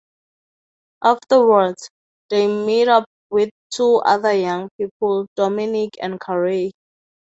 Afterwards, 1.03 1.87
they 2.31 2.47
meet 2.47 2.87
up 2.87 3.05
with 3.29 3.51
two 3.69 3.97
other 3.97 4.33
young 4.33 4.67
people, 4.75 5.27
Dominic 5.35 5.91
and 6.01 6.19
Karay. 6.19 6.71